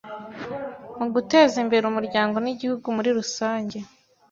mu 0.99 1.07
guteza 1.13 1.55
imbere 1.63 1.83
umuryango 1.87 2.35
n’igihugu 2.41 2.87
muri 2.95 3.09
rusange 3.17 3.77